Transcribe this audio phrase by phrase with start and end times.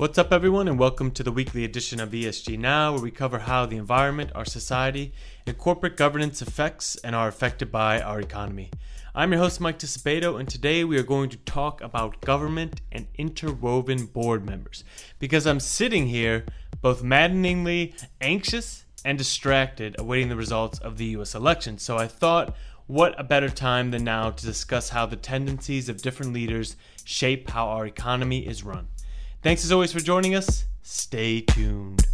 [0.00, 3.40] What's up, everyone, and welcome to the weekly edition of ESG Now, where we cover
[3.40, 5.12] how the environment, our society,
[5.46, 8.70] and corporate governance affects and are affected by our economy.
[9.14, 13.08] I'm your host, Mike Disabato, and today we are going to talk about government and
[13.18, 14.84] interwoven board members.
[15.18, 16.46] Because I'm sitting here
[16.80, 21.76] both maddeningly anxious and distracted awaiting the results of the US election.
[21.76, 22.56] So I thought,
[22.86, 27.50] what a better time than now to discuss how the tendencies of different leaders shape
[27.50, 28.88] how our economy is run.
[29.42, 30.66] Thanks as always for joining us.
[30.82, 32.06] Stay tuned.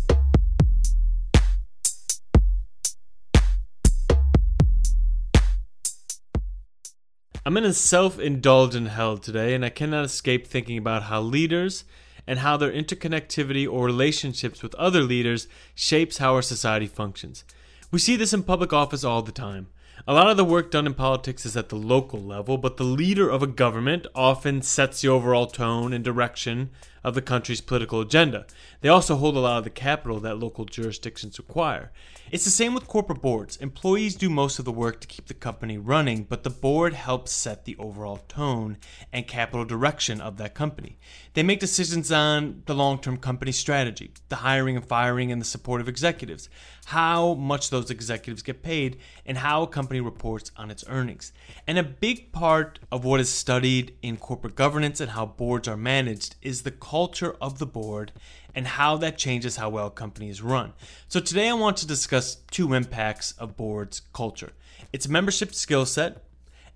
[7.45, 11.83] I'm in a self indulgent hell today, and I cannot escape thinking about how leaders
[12.29, 17.43] and how their interconnectivity or relationships with other leaders shapes how our society functions.
[17.91, 19.66] We see this in public office all the time.
[20.07, 22.85] A lot of the work done in politics is at the local level, but the
[22.85, 26.71] leader of a government often sets the overall tone and direction
[27.06, 28.45] of the country's political agenda.
[28.80, 31.93] They also hold a lot of the capital that local jurisdictions require.
[32.32, 33.57] It's the same with corporate boards.
[33.59, 37.30] Employees do most of the work to keep the company running, but the board helps
[37.30, 38.79] set the overall tone
[39.13, 40.98] and capital direction of that company.
[41.35, 45.46] They make decisions on the long term company strategy, the hiring and firing, and the
[45.46, 46.48] support of executives,
[46.87, 51.32] how much those executives get paid, and how a company reports on its earnings.
[51.68, 55.76] And a big part of what is studied in corporate governance and how boards are
[55.76, 56.96] managed is the culture
[57.41, 58.13] of the board
[58.55, 60.73] and how that changes how well companies run.
[61.09, 64.53] So today I want to discuss two impacts of boards culture.
[64.93, 66.22] Its membership skill set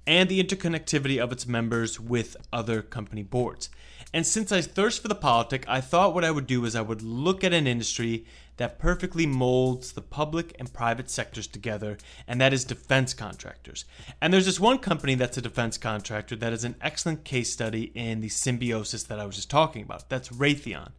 [0.06, 3.70] and the interconnectivity of its members with other company boards.
[4.12, 6.80] And since I thirst for the politic, I thought what I would do is I
[6.80, 12.40] would look at an industry that perfectly molds the public and private sectors together, and
[12.40, 13.84] that is defense contractors.
[14.20, 17.84] And there's this one company that's a defense contractor that is an excellent case study
[17.94, 20.08] in the symbiosis that I was just talking about.
[20.10, 20.90] That's Raytheon.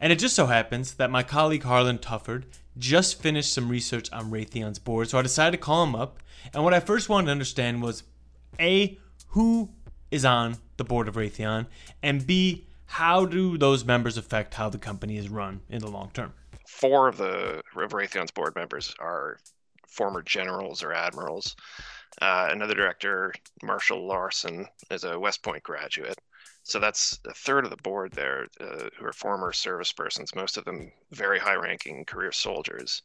[0.00, 2.44] And it just so happens that my colleague Harlan Tufford
[2.76, 6.18] just finished some research on Raytheon's board, so I decided to call him up.
[6.52, 8.02] And what I first wanted to understand was
[8.58, 8.98] A,
[9.28, 9.70] who
[10.10, 11.66] is on the board of Raytheon,
[12.02, 16.10] and B, how do those members affect how the company is run in the long
[16.12, 16.32] term?
[16.66, 19.38] Four of the of Raytheon's board members are
[19.88, 21.56] former generals or admirals.
[22.20, 26.18] Uh, another director, Marshall Larsen, is a West Point graduate.
[26.62, 30.56] So that's a third of the board there uh, who are former service persons, most
[30.56, 33.02] of them very high ranking career soldiers.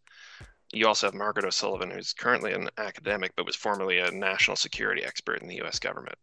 [0.72, 5.04] You also have Margaret O'Sullivan, who's currently an academic but was formerly a national security
[5.04, 6.18] expert in the US government.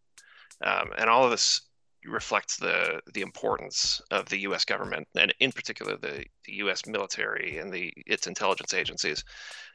[0.64, 1.62] Um, and all of this
[2.04, 4.64] reflects the the importance of the U.S.
[4.64, 6.86] government and in particular the, the U.S.
[6.86, 9.24] military and the its intelligence agencies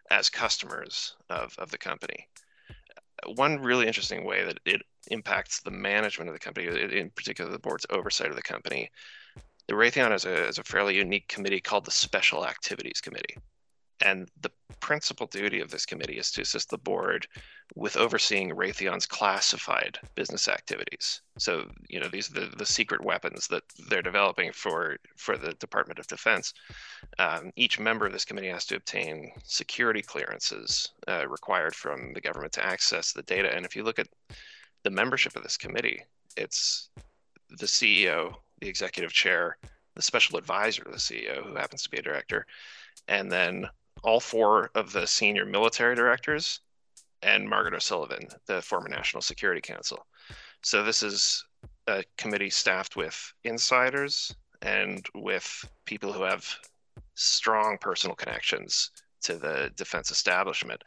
[0.09, 2.27] as customers of, of the company
[3.27, 7.59] one really interesting way that it impacts the management of the company, in particular the
[7.59, 8.89] board's oversight of the company,
[9.67, 13.37] the Raytheon has a, has a fairly unique committee called the Special Activities Committee.
[14.01, 17.27] And the principal duty of this committee is to assist the board
[17.75, 21.21] with overseeing Raytheon's classified business activities.
[21.37, 25.53] So, you know, these are the, the secret weapons that they're developing for, for the
[25.53, 26.53] Department of Defense.
[27.19, 32.21] Um, each member of this committee has to obtain security clearances uh, required from the
[32.21, 33.55] government to access the data.
[33.55, 34.09] And if you look at
[34.83, 36.01] the membership of this committee,
[36.35, 36.89] it's
[37.49, 39.57] the CEO, the executive chair,
[39.95, 42.45] the special advisor to the CEO, who happens to be a director,
[43.07, 43.67] and then
[44.03, 46.61] all four of the senior military directors
[47.21, 50.05] and Margaret O'Sullivan, the former National Security Council.
[50.63, 51.43] So this is
[51.87, 56.47] a committee staffed with insiders and with people who have
[57.15, 58.91] strong personal connections
[59.21, 60.83] to the defense establishment.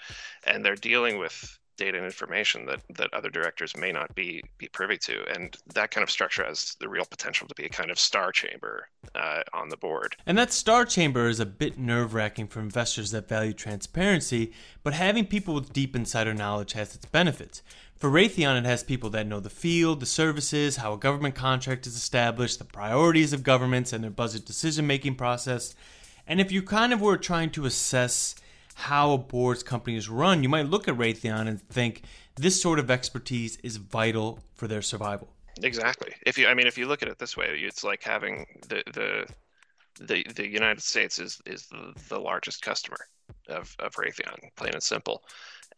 [0.46, 4.68] And they're dealing with data and information that that other directors may not be be
[4.68, 5.24] privy to.
[5.34, 8.32] And that kind of structure has the real potential to be a kind of star
[8.32, 10.16] chamber uh, on the board.
[10.26, 14.52] And that star chamber is a bit nerve-wracking for investors that value transparency
[14.82, 17.62] but having people with deep insider knowledge has its benefits.
[17.96, 21.86] For Raytheon, it has people that know the field, the services, how a government contract
[21.86, 25.74] is established, the priorities of governments and their budget decision making process.
[26.26, 28.34] And if you kind of were trying to assess
[28.74, 32.02] how a board's company is run, you might look at Raytheon and think
[32.36, 35.28] this sort of expertise is vital for their survival.
[35.62, 36.12] Exactly.
[36.26, 38.82] If you, I mean, if you look at it this way, it's like having the
[38.92, 39.26] the
[40.00, 42.98] the, the United States is is the, the largest customer
[43.48, 45.22] of of Raytheon, plain and simple,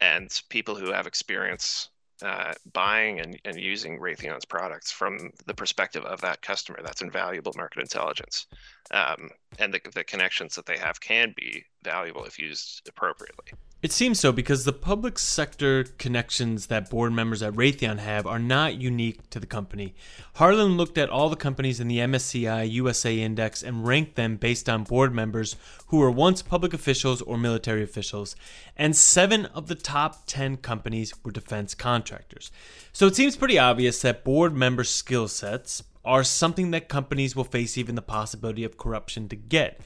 [0.01, 1.89] and people who have experience
[2.23, 6.79] uh, buying and, and using Raytheon's products from the perspective of that customer.
[6.83, 8.47] That's invaluable market intelligence.
[8.91, 9.29] Um,
[9.59, 13.53] and the, the connections that they have can be valuable if used appropriately.
[13.87, 18.37] It seems so because the public sector connections that board members at Raytheon have are
[18.37, 19.95] not unique to the company.
[20.33, 24.67] Harlan looked at all the companies in the MSCI USA Index and ranked them based
[24.67, 25.55] on board members
[25.87, 28.35] who were once public officials or military officials,
[28.75, 32.51] and seven of the top 10 companies were defense contractors.
[32.91, 37.45] So it seems pretty obvious that board member skill sets are something that companies will
[37.45, 39.79] face even the possibility of corruption to get.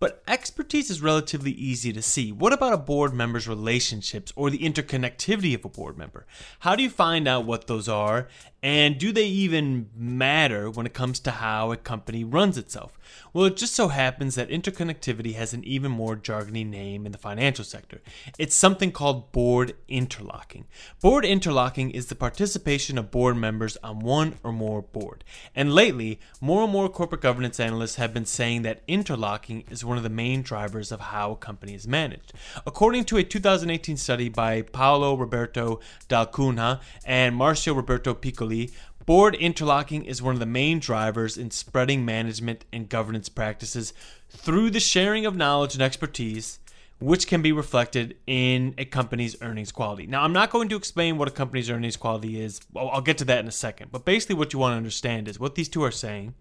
[0.00, 2.30] But expertise is relatively easy to see.
[2.30, 6.26] What about a board member's relationships or the interconnectivity of a board member?
[6.60, 8.28] How do you find out what those are?
[8.62, 12.98] And do they even matter when it comes to how a company runs itself?
[13.32, 17.18] Well, it just so happens that interconnectivity has an even more jargony name in the
[17.18, 18.00] financial sector.
[18.36, 20.66] It's something called board interlocking.
[21.00, 25.22] Board interlocking is the participation of board members on one or more board.
[25.54, 29.96] And lately, more and more corporate governance analysts have been saying that interlocking is one
[29.96, 32.32] of the main drivers of how a company is managed.
[32.66, 38.70] According to a 2018 study by Paolo Roberto Dall'Cunha and Marcio Roberto Piccoli,
[39.06, 43.94] board interlocking is one of the main drivers in spreading management and governance practices
[44.28, 46.58] through the sharing of knowledge and expertise
[47.00, 50.06] which can be reflected in a company's earnings quality.
[50.06, 52.60] Now, I'm not going to explain what a company's earnings quality is.
[52.76, 53.92] I'll get to that in a second.
[53.92, 56.34] But basically, what you want to understand is what these two are saying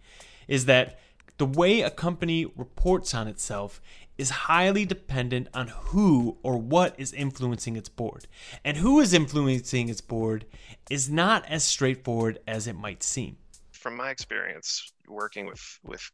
[0.47, 0.99] is that
[1.37, 3.81] the way a company reports on itself
[4.17, 8.27] is highly dependent on who or what is influencing its board.
[8.63, 10.45] And who is influencing its board
[10.89, 13.37] is not as straightforward as it might seem.
[13.71, 16.09] From my experience working with, with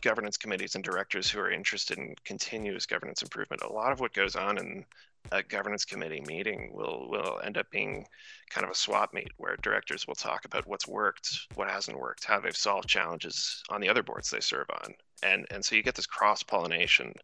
[0.00, 4.12] governance committees and directors who are interested in continuous governance improvement, a lot of what
[4.12, 4.84] goes on in
[5.30, 8.06] a governance committee meeting will will end up being
[8.50, 12.24] kind of a swap meet where directors will talk about what's worked, what hasn't worked,
[12.24, 14.94] how they've solved challenges on the other boards they serve on.
[15.22, 17.14] And and so you get this cross pollination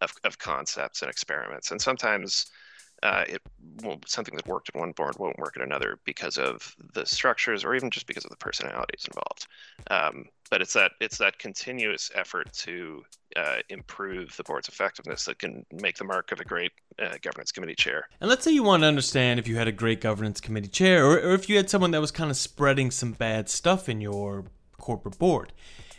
[0.00, 1.70] of, of concepts and experiments.
[1.70, 2.46] And sometimes
[3.02, 3.42] uh, it
[3.82, 7.64] won't, something that worked at one board won't work at another because of the structures
[7.64, 9.46] or even just because of the personalities involved.
[9.90, 13.02] Um, but it's that it's that continuous effort to
[13.36, 17.52] uh, improve the board's effectiveness that can make the mark of a great uh, governance
[17.52, 18.08] committee chair.
[18.20, 21.06] And let's say you want to understand if you had a great governance committee chair,
[21.06, 24.00] or, or if you had someone that was kind of spreading some bad stuff in
[24.00, 24.44] your
[24.78, 25.52] corporate board.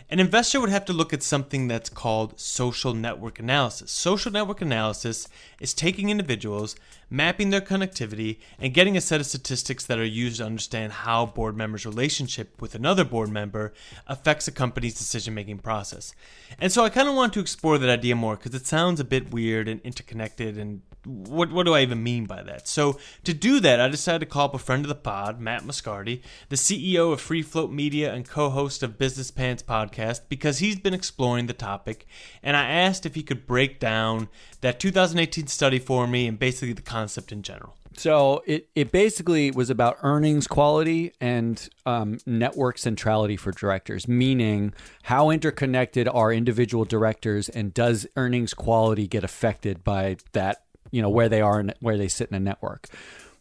[0.09, 3.91] An investor would have to look at something that's called social network analysis.
[3.91, 5.29] Social network analysis
[5.61, 6.75] is taking individuals,
[7.11, 11.25] mapping their connectivity, and getting a set of statistics that are used to understand how
[11.27, 13.73] board members' relationship with another board member
[14.07, 16.15] affects a company's decision making process.
[16.57, 19.03] And so I kind of want to explore that idea more because it sounds a
[19.05, 22.67] bit weird and interconnected and what what do I even mean by that?
[22.67, 25.63] So to do that, I decided to call up a friend of the pod, Matt
[25.63, 30.79] Moscardi, the CEO of Free Float Media and co-host of Business Pants podcast, because he's
[30.79, 32.05] been exploring the topic,
[32.43, 34.29] and I asked if he could break down
[34.61, 37.75] that 2018 study for me and basically the concept in general.
[37.97, 44.73] So it, it basically was about earnings quality and um, network centrality for directors, meaning
[45.03, 51.09] how interconnected are individual directors and does earnings quality get affected by that you know
[51.09, 52.87] where they are and where they sit in a network.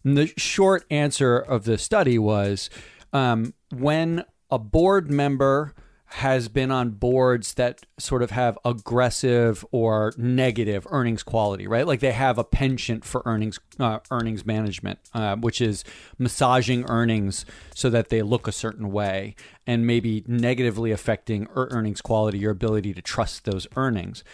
[0.04, 2.70] And the short answer of the study was
[3.12, 5.74] um, when a board member
[6.14, 11.86] has been on boards that sort of have aggressive or negative earnings quality, right?
[11.86, 15.84] Like they have a penchant for earnings uh, earnings management, uh, which is
[16.18, 19.36] massaging earnings so that they look a certain way,
[19.66, 24.24] and maybe negatively affecting earnings quality, your ability to trust those earnings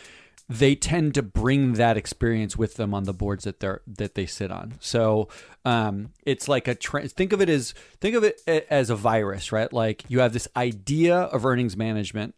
[0.48, 4.26] they tend to bring that experience with them on the boards that they're that they
[4.26, 4.75] sit on.
[4.80, 5.28] So
[5.64, 9.50] um, it's like a tra- think of it as think of it as a virus,
[9.50, 9.73] right?
[9.73, 12.35] Like you have this idea of earnings management,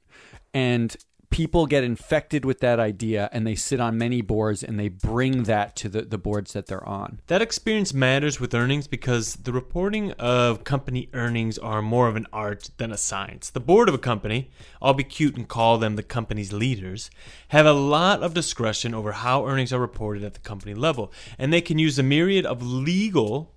[0.55, 0.97] and
[1.31, 5.45] people get infected with that idea and they sit on many boards and they bring
[5.45, 7.21] that to the, the boards that they're on.
[7.27, 12.27] That experience matters with earnings because the reporting of company earnings are more of an
[12.33, 13.51] art than a science.
[13.51, 17.11] The board of a company, I'll be cute and call them the company's leaders,
[17.49, 21.53] have a lot of discretion over how earnings are reported at the company level, and
[21.53, 23.55] they can use a myriad of legal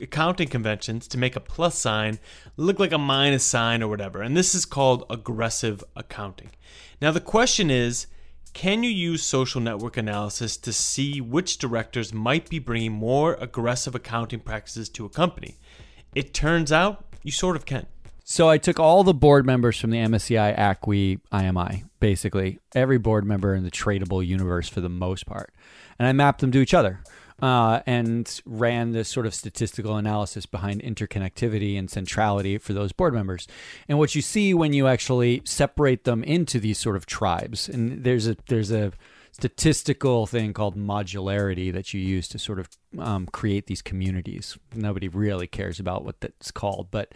[0.00, 2.18] accounting conventions to make a plus sign
[2.56, 4.22] look like a minus sign or whatever.
[4.22, 6.50] And this is called aggressive accounting.
[7.00, 8.06] Now, the question is
[8.52, 13.96] can you use social network analysis to see which directors might be bringing more aggressive
[13.96, 15.58] accounting practices to a company?
[16.14, 17.86] It turns out you sort of can.
[18.22, 23.26] So I took all the board members from the MSCI, ACWI, IMI, basically every board
[23.26, 25.52] member in the tradable universe for the most part,
[25.98, 27.00] and I mapped them to each other
[27.42, 33.14] uh, and ran this sort of statistical analysis behind interconnectivity and centrality for those board
[33.14, 33.46] members.
[33.88, 38.04] And what you see when you actually separate them into these sort of tribes, and
[38.04, 38.92] there's a there's a
[39.32, 42.68] statistical thing called modularity that you use to sort of
[43.00, 44.56] um, create these communities.
[44.72, 47.12] Nobody really cares about what that's called, but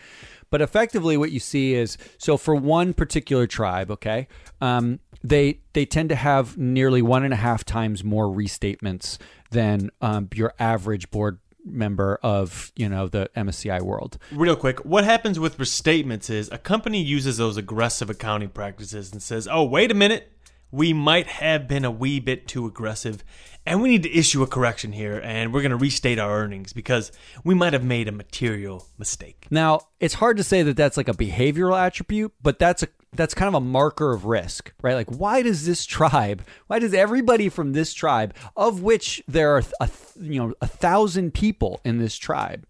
[0.51, 4.27] but effectively, what you see is so for one particular tribe, okay,
[4.61, 9.19] um, they they tend to have nearly one and a half times more restatements
[9.51, 14.19] than um, your average board member of you know the MSCI world.
[14.33, 19.23] Real quick, what happens with restatements is a company uses those aggressive accounting practices and
[19.23, 20.33] says, "Oh, wait a minute,
[20.71, 23.25] we might have been a wee bit too aggressive,
[23.67, 26.73] and we need to issue a correction here, and we're going to restate our earnings
[26.73, 27.13] because
[27.45, 31.09] we might have made a material mistake." Now, it's hard to say that that's like
[31.09, 34.95] a behavioral attribute, but that's a that's kind of a marker of risk, right?
[34.95, 39.63] Like, why does this tribe, why does everybody from this tribe, of which there are
[39.81, 39.89] a
[40.21, 42.67] you know a thousand people in this tribe,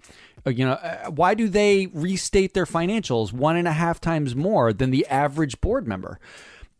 [0.46, 4.34] uh, you know, uh, why do they restate their financials one and a half times
[4.34, 6.18] more than the average board member?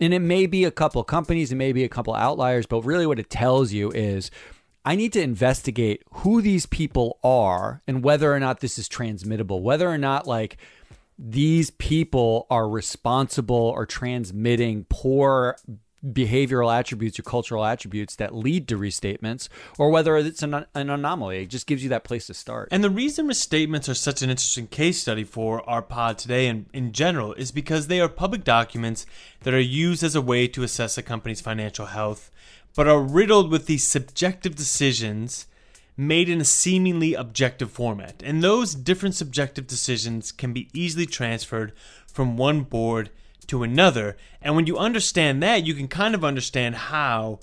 [0.01, 3.07] And it may be a couple companies, it may be a couple outliers, but really
[3.07, 4.31] what it tells you is.
[4.85, 9.61] I need to investigate who these people are and whether or not this is transmittable,
[9.61, 10.57] whether or not like
[11.19, 15.57] these people are responsible or transmitting poor
[16.05, 21.43] behavioral attributes or cultural attributes that lead to restatements or whether it's an, an, anomaly.
[21.43, 22.69] It just gives you that place to start.
[22.71, 26.67] And the reason restatements are such an interesting case study for our pod today and
[26.73, 29.07] in general is because they are public documents
[29.41, 32.31] that are used as a way to assess a company's financial health,
[32.77, 35.47] but are riddled with these subjective decisions
[35.97, 38.23] made in a seemingly objective format.
[38.25, 41.73] And those different subjective decisions can be easily transferred
[42.07, 43.11] from one board
[43.49, 44.17] to another.
[44.41, 47.41] And when you understand that, you can kind of understand how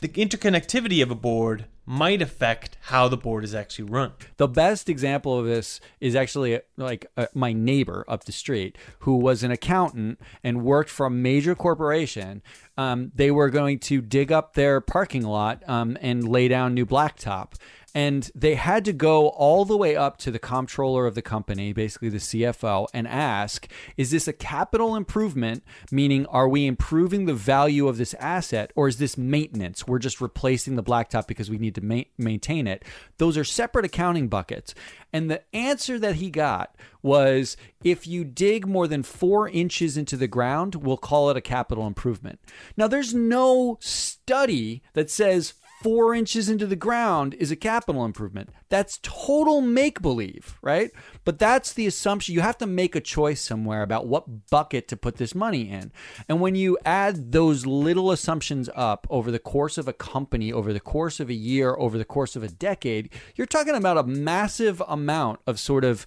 [0.00, 4.12] the interconnectivity of a board might affect how the board is actually run.
[4.38, 9.16] The best example of this is actually like uh, my neighbor up the street who
[9.16, 12.42] was an accountant and worked for a major corporation.
[12.76, 16.84] Um, they were going to dig up their parking lot um, and lay down new
[16.84, 17.52] blacktop
[17.96, 21.72] and they had to go all the way up to the comptroller of the company,
[21.72, 27.32] basically the CFO, and ask, is this a capital improvement, meaning are we improving the
[27.32, 29.86] value of this asset, or is this maintenance?
[29.86, 32.84] We're just replacing the blacktop because we need to ma- maintain it.
[33.16, 34.74] Those are separate accounting buckets.
[35.10, 40.18] And the answer that he got was if you dig more than four inches into
[40.18, 42.40] the ground, we'll call it a capital improvement.
[42.76, 48.50] Now, there's no study that says four inches into the ground is a capital improvement.
[48.68, 50.90] That's total make believe, right?
[51.24, 52.34] But that's the assumption.
[52.34, 55.92] You have to make a choice somewhere about what bucket to put this money in.
[56.28, 60.72] And when you add those little assumptions up over the course of a company, over
[60.72, 64.04] the course of a year, over the course of a decade, you're talking about a
[64.04, 66.06] massive amount of sort of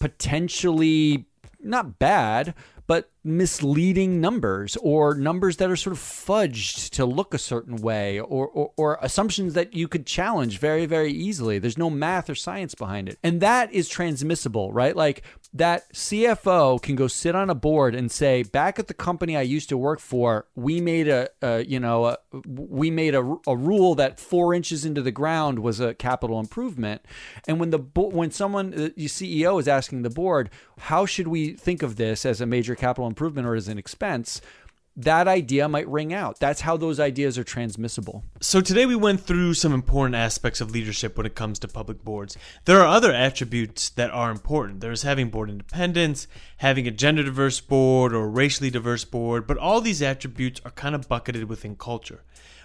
[0.00, 1.26] potentially
[1.68, 2.54] not bad,
[2.88, 8.18] but misleading numbers or numbers that are sort of fudged to look a certain way
[8.18, 11.58] or, or, or, assumptions that you could challenge very, very easily.
[11.58, 13.18] There's no math or science behind it.
[13.22, 14.96] And that is transmissible, right?
[14.96, 15.22] Like
[15.54, 19.42] that CFO can go sit on a board and say, back at the company I
[19.42, 23.56] used to work for, we made a, a you know, a, we made a, a
[23.56, 27.02] rule that four inches into the ground was a capital improvement.
[27.46, 31.52] And when the when someone, uh, the CEO is asking the board, how should we
[31.52, 34.42] think of this as a major capital improvement or as an expense?
[34.98, 36.40] That idea might ring out.
[36.40, 38.24] That's how those ideas are transmissible.
[38.40, 42.02] So, today we went through some important aspects of leadership when it comes to public
[42.04, 42.36] boards.
[42.64, 44.80] There are other attributes that are important.
[44.80, 46.26] There's having board independence,
[46.56, 50.96] having a gender diverse board or racially diverse board, but all these attributes are kind
[50.96, 52.24] of bucketed within culture.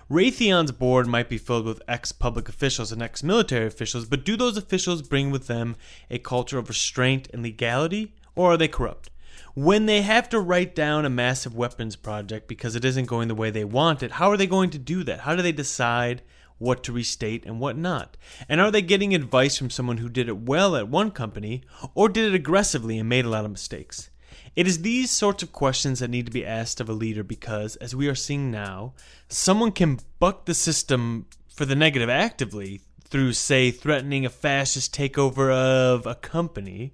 [0.10, 4.36] Raytheon's board might be filled with ex public officials and ex military officials, but do
[4.36, 5.75] those officials bring with them
[6.10, 9.12] a culture of restraint and legality, or are they corrupt?
[9.54, 13.36] When they have to write down a massive weapons project because it isn't going the
[13.36, 15.22] way they want it, how are they going to do that?
[15.22, 16.22] How do they decide
[16.58, 18.18] what to restate and what not?
[18.48, 21.63] And are they getting advice from someone who did it well at one company
[21.94, 24.10] or did it aggressively and made a lot of mistakes?
[24.56, 27.75] It is these sorts of questions that need to be asked of a leader because,
[27.78, 28.94] as we are seeing now,
[29.28, 35.52] someone can buck the system for the negative actively through, say, threatening a fascist takeover
[35.52, 36.92] of a company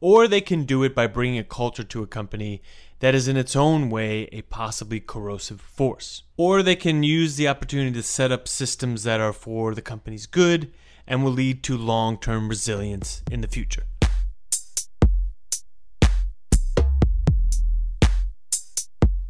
[0.00, 2.62] or they can do it by bringing a culture to a company
[3.00, 6.22] that is in its own way a possibly corrosive force.
[6.36, 10.26] Or they can use the opportunity to set up systems that are for the company's
[10.26, 10.72] good
[11.06, 13.84] and will lead to long term resilience in the future.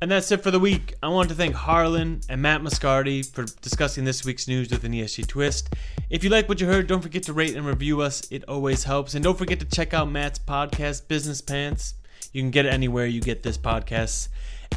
[0.00, 0.94] And that's it for the week.
[1.02, 4.92] I want to thank Harlan and Matt Moscardi for discussing this week's news with an
[4.92, 5.74] ESG twist.
[6.08, 8.22] If you like what you heard, don't forget to rate and review us.
[8.30, 9.14] It always helps.
[9.14, 11.94] And don't forget to check out Matt's podcast, Business Pants.
[12.32, 14.28] You can get it anywhere you get this podcast.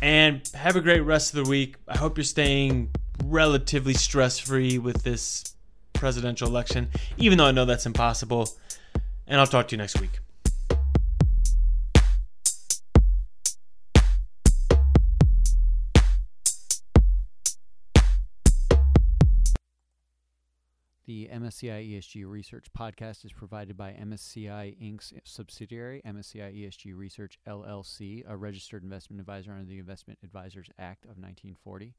[0.02, 1.76] And have a great rest of the week.
[1.88, 2.90] I hope you're staying
[3.24, 5.44] relatively stress free with this
[5.94, 8.50] presidential election, even though I know that's impossible.
[9.28, 10.20] And I'll talk to you next week.
[21.12, 28.24] The MSCI ESG Research podcast is provided by MSCI Inc.'s subsidiary, MSCI ESG Research LLC,
[28.26, 31.96] a registered investment advisor under the Investment Advisors Act of 1940.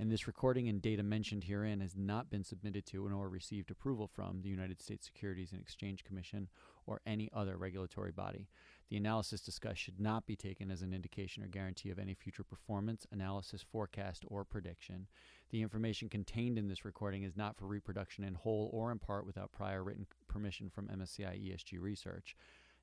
[0.00, 4.08] And this recording and data mentioned herein has not been submitted to nor received approval
[4.12, 6.48] from the United States Securities and Exchange Commission
[6.86, 8.48] or any other regulatory body.
[8.90, 12.44] The analysis discussed should not be taken as an indication or guarantee of any future
[12.44, 15.06] performance, analysis, forecast, or prediction.
[15.50, 19.26] The information contained in this recording is not for reproduction in whole or in part
[19.26, 22.36] without prior written permission from MSCI ESG Research.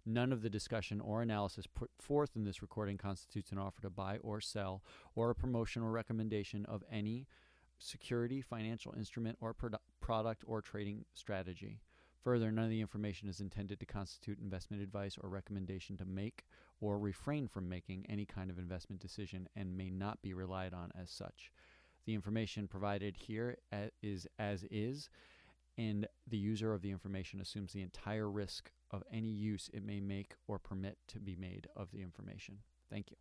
[0.06, 3.90] None of the discussion or analysis put forth in this recording constitutes an offer to
[3.90, 4.82] buy or sell
[5.16, 7.28] or a promotion or recommendation of any
[7.80, 11.82] security, financial instrument, or produ- product or trading strategy.
[12.24, 16.46] Further, none of the information is intended to constitute investment advice or recommendation to make
[16.80, 20.92] or refrain from making any kind of investment decision and may not be relied on
[20.98, 21.52] as such.
[22.06, 23.58] The information provided here
[24.02, 25.10] is as is,
[25.78, 30.00] and the user of the information assumes the entire risk of any use it may
[30.00, 32.60] make or permit to be made of the information.
[32.90, 33.18] Thank you.